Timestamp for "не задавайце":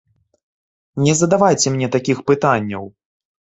1.09-1.67